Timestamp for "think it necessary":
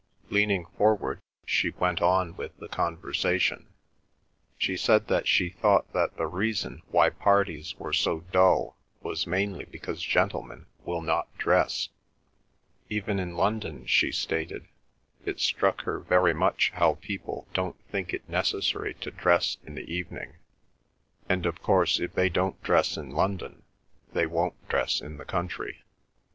17.91-18.95